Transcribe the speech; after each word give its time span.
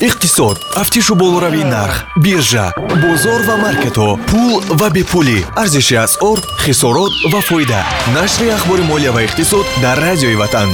иқтисод. 0.00 0.58
Тафтишу 0.74 1.14
болоравии 1.14 1.64
нарх 1.64 2.06
биржа 2.16 2.72
бозор 3.02 3.40
ва 3.48 3.56
маркетҳо 3.64 4.18
пул 4.30 4.62
ва 4.80 4.88
бепулӣ. 4.90 5.44
Арзиши 5.56 5.94
асъор 5.94 6.38
хисорот 6.64 7.12
ва 7.32 7.40
фоида. 7.40 7.84
Нашри 8.14 8.48
ахбори 8.48 8.82
молия 8.82 9.12
ва 9.12 9.22
иқтисод 9.24 9.66
дар 9.82 9.98
радиои 9.98 10.36
ватан. 10.36 10.70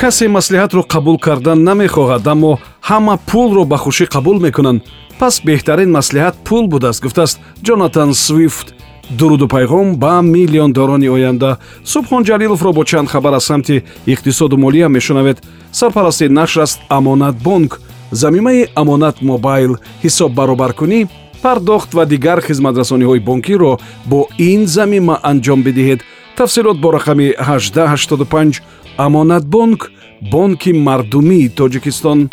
Касе 0.00 0.26
маслиҳатро 0.28 0.82
қабул 0.92 1.18
кардан 1.18 1.58
намехоҳад 1.68 2.26
аммо 2.32 2.58
ҳама 2.88 3.14
пулро 3.28 3.64
ба 3.64 3.76
хушӣ 3.78 4.04
қабул 4.14 4.38
мекунанд. 4.40 4.82
Пас 5.18 5.40
беҳтарин 5.46 5.90
маслиҳат 5.98 6.34
пул 6.44 6.64
будааст 6.72 7.02
гуфтааст 7.02 7.38
ҷонатан 7.66 8.10
свифт 8.12 8.66
дуруду 9.18 9.46
пайғом 9.48 9.96
ба 9.96 10.20
миллиондорони 10.22 11.08
оянда. 11.08 11.58
Субҳон 11.84 12.24
ҷалиловро 12.24 12.72
бо 12.72 12.84
чанд 12.84 13.08
хабар 13.08 13.34
аз 13.34 13.44
самти 13.44 13.82
иқтисоду 14.06 14.56
молия 14.56 14.88
мешунавед. 14.88 15.42
Сарпарасти 15.72 16.28
нашр 16.28 16.60
аст 16.60 16.80
амонатбонк 16.88 17.80
замимаи 18.10 18.68
амонат 18.74 19.22
мобайл 19.22 19.76
ҳисоб 20.02 20.34
баробаркунӣ 20.34 21.08
пардохт 21.42 21.94
ва 21.94 22.06
дигар 22.06 22.40
хизматрасониҳои 22.40 23.20
бонкиро 23.20 23.78
бо 24.06 24.26
ин 24.38 24.66
замима 24.66 25.20
анҷом 25.22 25.62
бидиҳед. 25.62 26.00
Тафсилот 26.36 26.78
бо 26.80 26.88
рақами 26.92 27.34
1885 27.38 28.62
амонатбонк 28.96 29.90
бонки 30.32 30.72
мардумии 30.72 31.48
тоҷикистон 31.48 32.30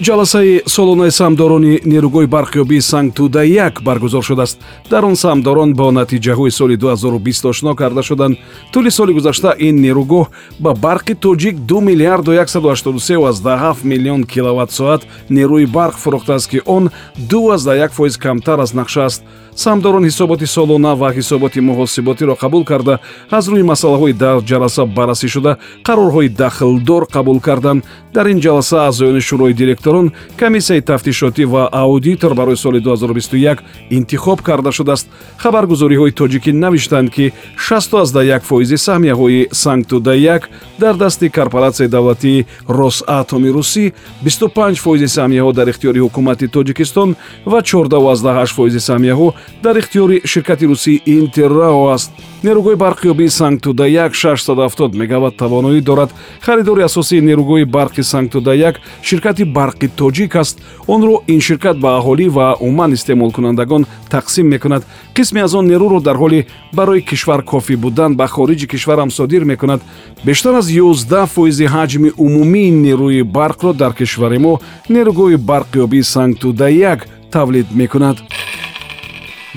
ҷаласаи 0.00 0.62
солонаи 0.66 1.10
самдорони 1.10 1.80
нерӯгоҳи 1.92 2.28
барқиёбии 2.36 2.80
сангтуда 2.80 3.42
як 3.42 3.82
баргузор 3.82 4.22
шудааст. 4.22 4.58
Дар 4.90 5.04
он 5.04 5.16
самдорон 5.16 5.74
бо 5.74 5.90
натиҷаҳои 5.90 6.50
соли 6.50 6.76
2020 6.76 7.48
ошно 7.48 7.74
карда 7.74 8.02
шуданд. 8.02 8.38
Тӯли 8.72 8.90
соли 8.90 9.12
гузашта 9.12 9.56
ин 9.58 9.76
нерӯгоҳ 9.82 10.26
ба 10.60 10.70
барқи 10.70 11.14
тоҷик 11.14 11.56
2 11.66 11.80
миллиарду 11.80 12.32
183 12.32 13.84
миллион 13.84 14.22
киловаттсоат 14.24 15.02
нерӯи 15.30 15.66
барқ 15.66 15.94
фурӯхтааст 16.02 16.50
ки 16.50 16.62
он 16.64 16.90
21 17.16 17.88
фоиз 17.88 18.16
камтар 18.16 18.60
аз 18.60 18.72
нақша 18.74 19.04
аст. 19.04 19.22
Самдорон 19.54 20.04
ҳисоботи 20.04 20.46
солона 20.46 20.94
ва 20.94 21.08
ҳисоботи 21.12 21.60
муҳосиботиро 21.60 22.34
қабул 22.42 22.64
карда. 22.64 22.98
Аз 23.30 23.48
рӯи 23.48 23.62
масъалаҳои 23.62 24.12
дар 24.12 24.36
ҷаласа 24.50 24.82
баррасӣ 24.86 25.28
шуда 25.28 25.56
қарорҳои 25.86 26.28
дахлдор 26.28 27.02
қабул 27.14 27.40
карданд. 27.40 27.84
Дар 28.14 28.26
ин 28.26 28.38
ҷаласа 28.40 28.76
аъзоёни 28.88 29.20
шӯрои 29.28 29.52
директорон 29.88 30.12
комиссияи 30.36 30.80
тафтишотӣ 30.80 31.44
ва 31.46 31.68
аудитор 31.72 32.34
барои 32.34 32.56
соли 32.56 32.80
2021 32.80 33.58
интихоб 33.90 34.42
карда 34.42 34.72
шудааст. 34.72 35.08
Хабаргузориҳои 35.38 36.12
тоҷикӣ 36.12 36.52
навиштанд 36.52 37.10
ки 37.10 37.32
61 37.56 38.40
фоизи 38.40 38.76
саҳмияҳои 38.76 39.48
сангтуда1 39.52 40.42
дар 40.78 40.94
дасти 40.96 41.28
корпоратсияи 41.28 41.88
давлатии 41.88 42.46
росатоми 42.68 43.48
русӣ 43.48 43.92
25 44.22 44.78
фоизи 44.78 45.08
саҳмияҳо 45.16 45.52
дар 45.52 45.68
ихтиёри 45.68 46.00
ҳукумати 46.00 46.48
тоҷикистон 46.48 47.16
ва 47.46 47.62
14 47.62 48.52
фоизи 48.52 48.80
саҳмияҳо 48.88 49.34
дар 49.62 49.76
ихтиёри 49.76 50.20
ширкати 50.24 50.66
русии 50.66 51.02
интеррао 51.06 51.88
аст 51.94 52.12
нерӯгоҳи 52.44 52.76
барқиёбии 52.84 53.30
сангтуда1 53.40 54.12
670 54.14 54.94
мегават 54.94 55.36
тавоноӣ 55.36 55.80
дорад. 55.80 56.10
Харидори 56.40 56.82
асосии 56.82 57.20
нерӯгоҳи 57.20 57.64
барқи 57.64 58.02
сангтуда1 58.12 58.74
ширкати 59.02 59.42
барқи 59.42 59.88
тоҷик 59.96 60.36
аст. 60.36 60.56
Онро 60.86 61.22
ин 61.26 61.40
ширкат 61.40 61.76
ба 61.80 61.88
аҳолӣ 61.98 62.28
ва 62.28 62.56
умуман 62.60 62.92
истеъмолкунандагон 62.92 63.86
тақсим 64.10 64.46
мекунад. 64.54 64.82
Қисме 65.14 65.40
аз 65.42 65.54
он 65.54 65.66
нерӯро 65.66 66.00
дар 66.00 66.16
ҳоли 66.16 66.46
барои 66.72 67.02
кишвар 67.02 67.42
кофӣ 67.42 67.76
будан 67.76 68.16
ба 68.16 68.26
хориҷи 68.26 68.66
кишварам 68.66 69.10
содир 69.10 69.44
мекунад. 69.44 69.80
Бештар 70.24 70.54
аз 70.54 70.68
11 70.70 71.26
фоизи 71.26 71.66
ҳаҷми 71.66 72.12
умумии 72.16 72.70
нерӯи 72.70 73.22
барқро 73.22 73.72
дар 73.74 73.92
кишвари 73.94 74.38
мо 74.38 74.60
нерӯгоҳи 74.88 75.36
барқиёбии 75.50 76.08
сангтуда1 76.14 77.00
тавлид 77.30 77.66
мекунад 77.74 78.16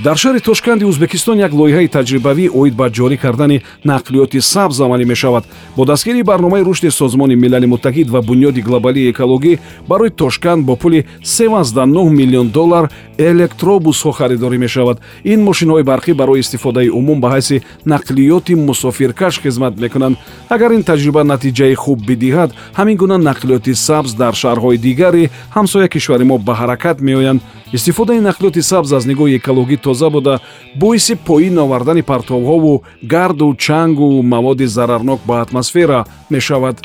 дар 0.04 0.18
шаҳри 0.18 0.40
тошканди 0.40 0.86
ӯзбекистон 0.92 1.38
як 1.48 1.54
лоиҳаи 1.60 1.88
таҷрибавӣ 1.98 2.46
оид 2.60 2.76
ба 2.76 2.88
ҷорӣ 2.98 3.18
кардани 3.24 3.62
нақлиёти 3.86 4.40
сабз 4.54 4.82
амалӣ 4.82 5.06
мешавад. 5.06 5.44
Бо 5.78 5.86
дастгирии 5.86 6.24
барномаи 6.24 6.64
рушди 6.64 6.90
созмони 6.90 7.36
милали 7.36 7.68
муттаҳид 7.74 8.08
ва 8.10 8.22
бунёди 8.22 8.62
глобалии 8.62 9.12
экологӣ 9.12 9.60
барои 9.88 10.10
тошканд 10.10 10.66
бо 10.66 10.76
пули 10.76 11.06
39 11.24 12.10
миллион 12.10 12.50
доллар 12.50 12.90
электробусҳо 13.18 14.12
харидорӣ 14.12 14.58
мешавад. 14.58 14.98
Ин 15.24 15.40
мошинҳои 15.44 15.84
барқӣ 15.84 16.14
барои 16.14 16.40
истифодаи 16.40 16.90
умум 16.90 17.22
ба 17.22 17.30
ҳайси 17.36 17.62
нақлиёти 17.86 18.56
мусофиркаш 18.56 19.40
хизмат 19.42 19.80
мекунанд. 19.80 20.18
Агар 20.50 20.72
ин 20.72 20.84
таҷриба 20.84 21.24
натиҷаи 21.24 21.76
хуб 21.76 22.00
бидиҳад 22.10 22.50
ҳамин 22.78 22.96
гуна 22.98 23.18
нақлиёти 23.30 23.74
сабз 23.74 24.14
дар 24.14 24.34
шаҳрҳои 24.34 24.78
дигари 24.78 25.30
ҳамсоя 25.56 25.88
кишвари 25.88 26.24
мо 26.24 26.38
ба 26.38 26.54
ҳаракат 26.62 26.98
меоянд 27.02 27.42
истифодаи 27.74 28.20
нақлиёти 28.20 28.62
сабз 28.62 28.94
аз 28.94 29.06
нигоҳи 29.06 29.38
экологӣ 29.38 29.78
тоза 29.78 30.10
буда 30.10 30.40
боиси 30.76 31.16
поин 31.16 31.58
овардани 31.60 32.02
партовҳову 32.02 32.84
гарду 33.04 33.56
чангу 33.58 34.22
маводи 34.22 34.66
зарарнок 34.66 35.20
ба 35.26 35.42
атмосфера 35.42 36.06
мешавад 36.30 36.76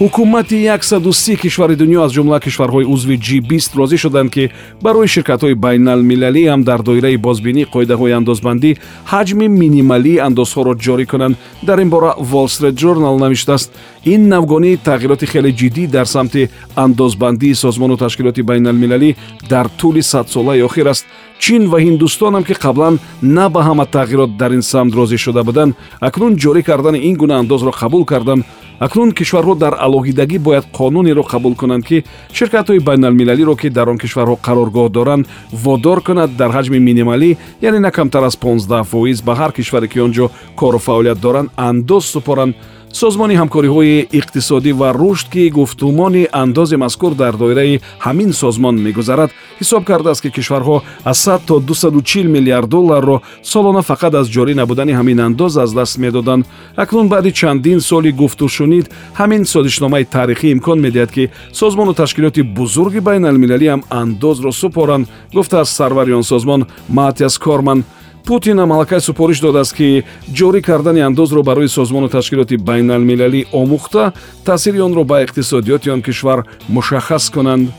ҳукумати 0.00 0.68
130 0.68 1.36
кишвари 1.36 1.76
дунё 1.76 2.04
аз 2.04 2.12
ҷумла 2.12 2.38
кишварҳои 2.40 2.84
узви 2.84 3.16
g20 3.26 3.76
розӣ 3.76 3.96
шуданд 3.96 4.30
ки 4.30 4.50
барои 4.82 5.08
ширкатҳои 5.14 5.54
байналмилалӣ 5.54 6.42
ам 6.54 6.62
дар 6.64 6.80
доираи 6.82 7.16
бозбинии 7.16 7.66
қоидаҳои 7.74 8.16
андозбандӣ 8.20 8.70
ҳаҷми 9.12 9.46
минималии 9.62 10.22
андозҳоро 10.28 10.72
ҷорӣ 10.84 11.06
кунанд. 11.12 11.36
Дар 11.68 11.78
ин 11.84 11.90
бора 11.94 12.10
wall 12.30 12.48
street 12.54 12.76
journal 12.82 13.16
навиштааст 13.24 13.68
ин 14.04 14.28
навгонии 14.28 14.80
тағйироти 14.88 15.26
хеле 15.32 15.50
ҷиддӣ 15.60 15.84
дар 15.96 16.06
самти 16.14 16.50
андозбандии 16.84 17.54
созмону 17.62 17.96
ташкилоти 17.96 18.42
байналмилалӣ 18.50 19.10
дар 19.50 19.66
тӯли 19.78 20.02
садсолаи 20.02 20.62
охир 20.68 20.86
аст. 20.92 21.06
Чин 21.38 21.62
ва 21.70 21.78
ҳиндустонам 21.80 22.44
ки 22.44 22.54
қаблан 22.64 22.98
на 23.22 23.48
ба 23.48 23.60
ҳама 23.68 23.84
тағйирот 23.96 24.36
дар 24.36 24.52
ин 24.52 24.62
самт 24.62 24.94
розӣ 24.94 25.16
шуда 25.24 25.42
буданд. 25.44 25.74
Акнун 26.00 26.36
ҷорӣ 26.42 26.62
кардани 26.62 26.98
ин 27.08 27.16
гуна 27.16 27.34
андозро 27.38 27.70
қабул 27.80 28.04
карданд. 28.04 28.44
Акнун 28.78 29.10
кишварҳо 29.12 29.54
дар 29.54 29.74
алоҳидагӣ 29.86 30.38
бояд 30.46 30.66
қонунеро 30.78 31.22
қабул 31.32 31.54
кунанд 31.60 31.84
ки 31.88 32.04
ширкатҳои 32.36 32.80
байналмилалиро 32.88 33.54
ки 33.60 33.68
дар 33.70 33.88
он 33.88 33.98
кишварҳо 33.98 34.36
қароргоҳ 34.46 34.88
доранд 34.98 35.24
водор 35.64 35.98
кунад 36.06 36.30
дар 36.40 36.50
ҳаҷми 36.56 36.78
минималӣ 36.88 37.30
яъне 37.68 37.80
на 37.86 37.90
камтар 37.90 38.22
аз 38.22 38.36
15 38.36 38.84
фоиз 38.90 39.18
ба 39.26 39.34
ҳар 39.40 39.52
кишваре 39.52 39.88
ки 39.88 39.98
он 40.00 40.12
ҷо 40.12 40.26
кору 40.60 40.78
фаъолият 40.78 41.20
доранд 41.20 41.48
андоз 41.56 42.04
супоранд 42.04 42.54
созмони 42.92 43.34
ҳамкориҳои 43.34 44.06
иқтисодӣ 44.18 44.72
ва 44.80 44.92
рушд 44.92 45.26
ки 45.32 45.50
гуфтумони 45.50 46.28
андози 46.32 46.76
мазкур 46.76 47.14
дар 47.14 47.34
доираи 47.36 47.80
ҳамин 48.06 48.32
созмон 48.32 48.74
мегузарад 48.86 49.30
ҳисоб 49.60 49.84
кардааст 49.84 50.22
ки 50.22 50.30
кишварҳо 50.30 50.82
аз 51.04 51.18
100 51.28 51.40
то 51.46 51.60
240 51.60 52.28
миллиард 52.28 52.68
долларро 52.68 53.20
солона 53.42 53.82
фақат 53.82 54.14
аз 54.20 54.26
ҷорӣ 54.28 54.54
набудани 54.54 54.92
ҳамин 54.92 55.18
андоз 55.26 55.56
аз 55.56 55.74
даст 55.74 55.98
медоданд. 55.98 56.46
Акнун 56.76 57.08
баъди 57.08 57.32
чандин 57.32 57.80
соли 57.80 58.12
гуфтушунид 58.12 58.90
ҳамин 59.18 59.44
созишномаи 59.44 60.04
таърихӣ 60.04 60.48
имкон 60.50 60.78
медиҳад 60.86 61.10
ки 61.16 61.30
созмону 61.52 61.92
ташкилоти 61.94 62.42
бузурги 62.42 63.00
байналмилалиам 63.00 63.80
андозро 63.90 64.52
супоранд 64.52 65.08
гуфтааст 65.34 65.76
сарвари 65.76 66.12
он 66.12 66.22
созмон 66.22 66.66
матиас 66.88 67.38
корман 67.38 67.84
путин 68.26 68.58
амалакай 68.60 69.00
супориш 69.00 69.40
додааст 69.40 69.74
ки 69.78 70.04
ҷорӣ 70.34 70.60
кардани 70.62 71.00
андозро 71.00 71.42
барои 71.42 71.68
созмону 71.68 72.08
ташкилоти 72.08 72.56
байналмилалӣ 72.56 73.40
омӯхта 73.52 74.12
таъсири 74.44 74.80
онро 74.80 75.04
ба 75.04 75.22
иқтисодиёти 75.24 75.88
он 75.94 76.02
кишвар 76.02 76.44
мушаххас 76.68 77.30
кунанд 77.30 77.70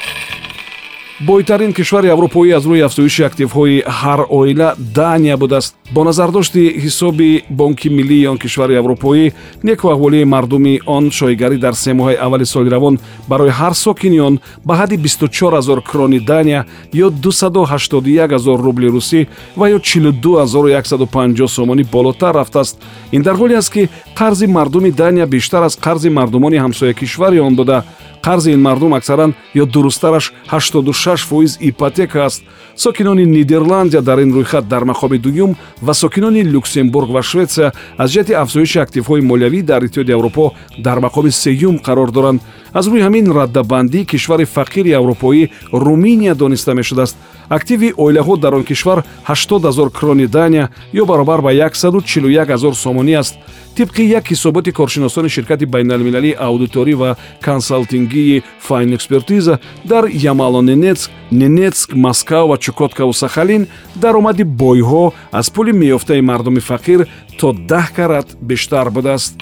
бойтарин 1.19 1.73
кишвари 1.73 2.07
аврупоӣ 2.07 2.51
аз 2.53 2.65
рӯи 2.65 2.85
афзоиши 2.85 3.23
активҳои 3.23 3.83
ҳар 4.01 4.19
оила 4.29 4.75
дания 4.77 5.37
будааст. 5.37 5.75
Бо 5.91 6.03
назардошти 6.03 6.77
ҳисоби 6.83 7.43
бонки 7.49 7.89
миллии 7.89 8.27
он 8.27 8.37
кишвари 8.37 8.75
аврупоӣ 8.75 9.33
неку 9.63 9.89
аҳволии 9.89 10.25
мардуми 10.25 10.79
он 10.85 11.11
шоигарӣ 11.11 11.57
дар 11.57 11.73
се 11.73 11.93
моҳаи 11.93 12.17
аввали 12.25 12.45
соли 12.45 12.69
равон 12.69 12.99
барои 13.27 13.49
ҳар 13.49 13.73
сокини 13.73 14.19
он 14.19 14.39
ба 14.65 14.73
ҳадди 14.75 14.97
24 14.97 15.57
азор 15.57 15.81
крони 15.81 16.19
дания 16.19 16.65
ё 16.93 17.09
281 17.09 18.33
азор 18.33 18.59
рубли 18.61 18.87
русӣ 18.87 19.27
ва 19.55 19.69
ё 19.69 19.79
42 19.79 20.37
150 20.37 21.47
сомонӣ 21.47 21.83
болотар 21.91 22.35
рафтааст. 22.35 22.77
Ин 23.11 23.21
дар 23.21 23.35
ҳоле 23.35 23.55
аст 23.57 23.73
ки 23.73 23.89
қарзи 24.15 24.47
мардуми 24.47 24.91
дания 24.91 25.25
бештар 25.25 25.63
аз 25.63 25.75
қарзи 25.75 26.09
мардумони 26.09 26.57
ҳамсоя 26.57 26.93
кишвари 26.93 27.39
он 27.39 27.55
буда 27.55 27.83
қарзи 28.27 28.51
ин 28.51 28.61
мардум 28.61 28.93
аксаран 28.93 29.33
ё 29.55 29.65
дурусттараш 29.65 30.33
86 30.51 31.23
фоиз 31.27 31.57
ипотека 31.61 32.25
аст. 32.25 32.43
Сокинони 32.75 33.25
нидерландия 33.25 34.01
дар 34.01 34.19
ин 34.19 34.33
рӯйхат 34.33 34.67
дар 34.67 34.83
мақоми 34.83 35.17
дуюм 35.17 35.55
ва 35.81 35.93
сокинони 35.93 36.43
люксембург 36.43 37.09
ва 37.09 37.23
шветсия 37.23 37.71
аз 37.97 38.11
ҷиҳати 38.11 38.33
афзоиши 38.33 38.79
активҳои 38.79 39.21
молиявӣ 39.21 39.61
дар 39.61 39.81
иттиҳоди 39.83 40.11
аврупо 40.11 40.51
дар 40.77 40.97
мақоми 40.99 41.31
сеюм 41.31 41.77
қарор 41.77 42.11
доранд. 42.11 42.41
Аз 42.73 42.87
рӯи 42.87 43.01
ҳамин 43.07 43.31
раддабандӣ 43.31 44.05
кишвари 44.05 44.45
фақири 44.45 44.91
аврупоӣ 44.99 45.49
руминия 45.71 46.35
дониста 46.35 46.73
мешудааст 46.73 47.15
активи 47.49 47.93
оилаҳо 47.97 48.37
дар 48.37 48.53
он 48.53 48.63
кишвар 48.63 49.03
80 49.25 49.71
0 49.71 49.89
крони 49.89 50.27
дания 50.27 50.69
ё 50.93 51.05
баробар 51.05 51.41
ба 51.41 51.51
141 51.51 52.57
0 52.57 52.73
сомонӣ 52.73 53.15
аст. 53.15 53.35
Тибқи 53.77 54.01
як 54.01 54.25
ҳисоботи 54.31 54.71
коршиносони 54.71 55.29
ширкати 55.29 55.65
байналмилалии 55.65 56.35
аудиторӣ 56.47 56.93
ва 56.95 57.15
консалтингии 57.45 58.43
файн 58.59 58.93
экспертиза 58.93 59.59
дар 59.85 60.05
ямалоненецк 60.07 61.11
ненецк 61.31 61.93
москав 61.93 62.49
ва 62.49 62.57
чукоткаву 62.57 63.13
сахалин 63.13 63.67
даромади 63.95 64.43
бойҳо 64.43 65.13
аз 65.31 65.49
пули 65.49 65.71
меёфтаи 65.71 66.21
мардуми 66.21 66.59
фақир 66.59 67.07
то 67.39 67.53
даҳ 67.53 67.93
карат 67.95 68.27
бештар 68.41 68.89
будааст 68.89 69.33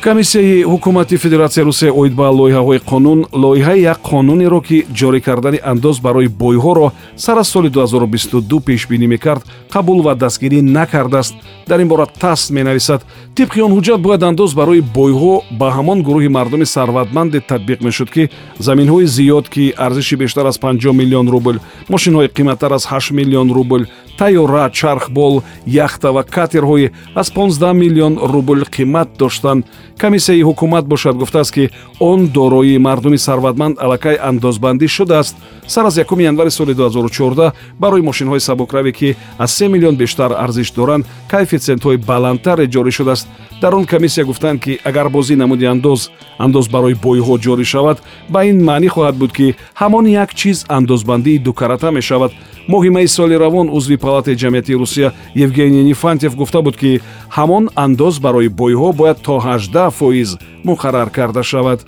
комиссияи 0.00 0.64
ҳукумати 0.64 1.16
федератсияи 1.16 1.64
русия 1.64 1.92
оид 1.92 2.14
ба 2.14 2.28
лоиҳаҳои 2.30 2.80
қонун 2.90 3.20
лоиҳаи 3.32 3.80
як 3.92 3.98
қонунеро 4.10 4.60
ки 4.68 4.86
ҷорӣ 4.98 5.20
кардани 5.20 5.58
андоз 5.72 6.00
барои 6.00 6.28
бойҳоро 6.28 6.92
сар 7.16 7.36
аз 7.38 7.48
соли 7.48 7.68
2022 7.68 8.60
пешбинӣ 8.60 9.06
мекард 9.06 9.42
қабул 9.74 10.02
ва 10.02 10.14
дастгирӣ 10.14 10.62
накардааст. 10.62 11.34
Дар 11.68 11.80
ин 11.80 11.88
бора 11.88 12.06
тасс 12.06 12.50
менависад. 12.50 13.00
Тибқи 13.36 13.60
он 13.60 13.72
ҳуҷҷат 13.72 14.00
бояд 14.00 14.22
андоз 14.22 14.54
барои 14.54 14.80
бойҳо 14.80 15.42
ба 15.60 15.68
ҳамон 15.76 16.02
гурӯҳи 16.02 16.28
мардуми 16.28 16.66
сарватманде 16.66 17.40
татбиқ 17.40 17.80
мешуд 17.84 18.10
ки 18.10 18.30
заминҳои 18.58 19.06
зиёд 19.16 19.48
ки 19.54 19.74
арзиши 19.76 20.16
бештар 20.16 20.46
аз 20.46 20.58
50 20.58 20.92
миллион 20.92 21.28
рубл 21.28 21.56
мошинҳои 21.88 22.28
қиматтар 22.36 22.72
аз 22.72 22.84
8 22.86 23.12
миллион 23.12 23.48
рубл 23.52 23.82
тайёра 24.20 24.68
чархбол 24.70 25.42
яхта 25.66 26.12
ва 26.12 26.22
катерҳои 26.22 26.90
аз 27.14 27.30
15 27.30 27.72
миллион 27.72 28.18
рубл 28.18 28.60
қимат 28.76 29.08
доштанд 29.18 29.64
комиссияи 29.98 30.42
ҳукумат 30.42 30.84
бошад 30.84 31.16
гуфтааст 31.16 31.52
ки 31.54 31.70
он 32.00 32.28
дороии 32.28 32.78
мардуми 32.78 33.18
сарватманд 33.18 33.78
аллакай 33.78 34.16
андозбандӣ 34.16 34.88
шудааст. 34.88 35.36
Сар 35.66 35.84
аз 35.86 35.98
1 35.98 36.20
январи 36.20 36.50
соли 36.50 36.74
2014 36.74 37.52
барои 37.78 38.00
мошинҳои 38.02 38.40
сабукраве 38.40 38.92
ки 38.92 39.16
аз 39.38 39.50
3 39.60 39.68
миллион 39.68 39.96
бештар 39.96 40.32
арзиш 40.32 40.70
доранд 40.70 41.06
коэффициентҳои 41.30 41.96
баландтаре 41.96 42.66
ҷорӣ 42.66 42.90
шудааст. 42.90 43.28
Дар 43.60 43.74
он 43.74 43.86
комиссия 43.86 44.24
гуфтанд 44.24 44.60
ки 44.60 44.78
агар 44.84 45.08
бозӣ 45.08 45.36
намуди 45.36 45.64
андоз 45.64 46.10
андоз 46.38 46.68
барои 46.68 46.94
бойҳо 46.94 47.38
ҷорӣ 47.44 47.64
шавад 47.64 47.98
ба 48.28 48.44
ин 48.44 48.64
маънӣ 48.68 48.88
хоҳад 48.88 49.16
буд 49.16 49.32
ки 49.32 49.54
ҳамон 49.80 50.06
як 50.24 50.34
чиз 50.34 50.64
андозбандии 50.68 51.38
дукарата 51.38 51.90
мешавад 51.90 52.32
моҳи 52.68 52.90
майи 52.90 53.08
соли 53.08 53.36
равон 53.38 53.68
узви 53.68 53.96
палатаи 53.96 54.36
ҷамъиятии 54.42 54.74
русия 54.82 55.12
евгений 55.34 55.84
нифантьев 55.84 56.36
гуфта 56.36 56.62
буд 56.62 56.76
ки 56.76 57.00
ҳамон 57.36 57.64
андоз 57.74 58.18
барои 58.20 58.48
бойҳо 58.48 58.92
бояд 58.92 59.18
то 59.22 59.38
18 59.38 59.90
фоиз 59.90 60.38
муқаррар 60.64 61.10
карда 61.10 61.42
шавад. 61.42 61.80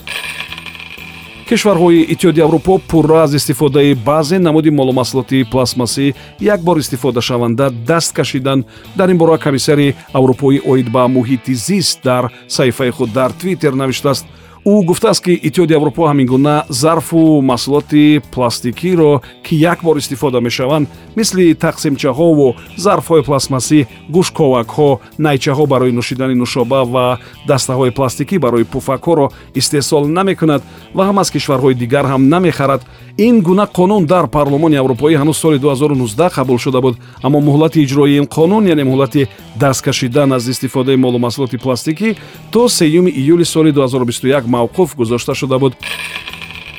Кишварҳои 1.48 2.06
иттиҳоди 2.12 2.40
аврупо 2.40 2.78
пурра 2.90 3.22
аз 3.24 3.34
истифодаи 3.34 3.94
баъзе 3.94 4.38
намуди 4.38 4.70
моломаҳсулоти 4.70 5.44
пластмассӣ 5.52 6.14
якбор 6.54 6.76
истифодашаванда 6.78 7.70
даст 7.70 8.12
кашиданд 8.18 8.66
дар 8.96 9.08
ин 9.10 9.18
бора 9.18 9.38
комиссари 9.38 9.94
аврупоӣ 10.18 10.58
оид 10.70 10.88
ба 10.94 11.02
муҳити 11.16 11.54
зист 11.54 11.98
дар 12.04 12.24
саҳифаи 12.48 12.90
худ 12.96 13.10
дар 13.12 13.30
твиттер 13.40 13.72
навиштааст 13.82 14.24
ӯ 14.64 14.84
гуфтааст 14.86 15.24
ки 15.24 15.32
иттиҳоди 15.46 15.74
аврупо 15.74 16.02
ҳамин 16.10 16.26
гуна 16.26 16.64
зарфу 16.68 17.40
маҳсулоти 17.50 18.22
пластикиро 18.34 19.20
ки 19.42 19.54
як 19.56 19.82
бор 19.82 19.96
истифода 19.96 20.40
мешаванд 20.40 20.86
мисли 21.16 21.54
тақсимчаҳову 21.54 22.54
зарфҳои 22.84 23.22
пластмассӣ 23.28 23.86
гӯшковакҳо 24.14 24.90
найчаҳо 25.18 25.66
барои 25.66 25.92
нӯшидани 25.98 26.34
нушоба 26.42 26.80
ва 26.84 27.18
дастаҳои 27.48 27.90
пластикӣ 27.98 28.38
барои 28.38 28.64
пуфакҳоро 28.72 29.26
истеҳсол 29.60 30.04
намекунад 30.18 30.62
ва 30.94 31.02
ҳам 31.08 31.18
аз 31.18 31.28
кишварҳои 31.34 31.74
дигар 31.74 32.04
ҳам 32.12 32.22
намехарад. 32.28 32.82
Ин 33.18 33.42
гуна 33.42 33.66
қонун 33.78 34.06
дар 34.06 34.26
парлумони 34.28 34.76
аврупоӣ 34.82 35.14
ҳанӯз 35.20 35.36
соли 35.42 35.58
2019 35.58 36.30
қабул 36.36 36.58
шуда 36.58 36.80
буд 36.80 36.94
аммо 37.22 37.38
муҳлати 37.40 37.78
иҷроии 37.84 38.18
ин 38.20 38.26
қонун 38.36 38.64
яъне 38.68 38.84
муҳлати 38.84 39.28
даст 39.60 39.82
кашидан 39.84 40.32
аз 40.32 40.46
истифодаи 40.48 40.96
молумаҳсулоти 40.96 41.56
пластикӣ 41.64 42.16
то 42.52 42.68
3 42.68 43.10
июли 43.20 43.44
соли 43.44 43.72
2021 43.72 44.51
мавқуф 44.54 44.96
гузошта 44.96 45.34
шуда 45.34 45.58
буд. 45.58 45.74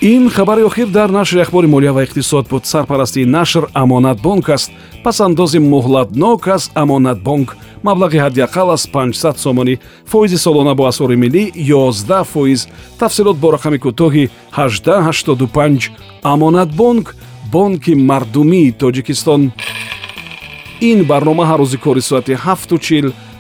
Ин 0.02 0.30
хабари 0.30 0.64
охир 0.64 0.88
дар 0.88 1.10
нашри 1.10 1.40
ахбори 1.42 1.68
молия 1.68 1.94
ва 1.94 2.04
иқтисод 2.04 2.50
буд. 2.50 2.66
Сарпарастии 2.66 3.26
нашр 3.26 3.70
амонатбонк 3.74 4.50
аст. 4.50 4.72
Пасандози 5.04 5.60
муҳлатнок 5.60 6.48
аз 6.48 6.72
амонатбонк 6.76 7.56
маблағи 7.84 8.18
ҳаддиақал 8.26 8.74
аз 8.74 8.88
500 8.88 9.38
сомонӣ 9.38 9.80
фоизи 10.06 10.38
солона 10.38 10.76
бо 10.76 10.84
асъори 10.88 11.16
миллӣ 11.16 11.52
11 11.56 12.24
фоиз. 12.24 12.68
Тафсилот 13.00 13.38
бо 13.38 13.48
рақами 13.56 13.80
кӯтоҳи 13.80 14.30
1885 14.52 15.92
амонатбонк 16.24 17.16
бонки 17.52 17.94
мардумии 17.96 18.72
тоҷикистон. 18.72 19.52
Ин 20.82 21.06
барнома 21.06 21.46
ҳар 21.46 21.60
рӯзи 21.64 21.78
кори 21.78 22.02
соати 22.02 22.34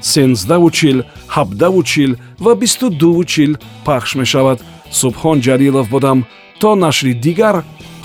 7чил 0.03 0.33
13чил 0.33 1.05
17чил 1.35 2.17
ва 2.39 2.51
22чил 2.55 3.57
пахш 3.85 4.15
мешавад. 4.15 4.59
Субҳон 4.91 5.37
ҷалилов 5.41 5.89
будам. 5.89 6.25
То 6.59 6.75
нашри 6.75 7.13
дигар 7.13 7.55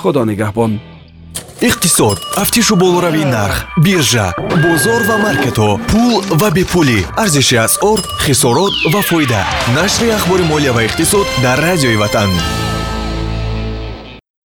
худо 0.00 0.23
нигаҳбон. 0.25 0.73
Иқтисод. 1.69 2.19
Тафтишу 2.37 2.77
болоравии 2.77 3.25
нарх 3.25 3.67
биржа 3.85 4.29
бозор 4.65 5.03
ва 5.09 5.17
маркетҳо 5.27 5.71
пул 5.91 6.23
ва 6.41 6.49
бепулӣ. 6.56 7.00
Арзиши 7.23 7.56
асъор 7.67 7.99
хисорот 8.25 8.75
ва 8.93 9.01
фоида. 9.09 9.43
Нашри 9.77 10.09
ахбори 10.17 10.44
молия 10.53 10.73
ва 10.73 10.83
иқтисод 10.89 11.27
дар 11.43 11.59
радиои 11.59 11.97
ватан 11.97 12.31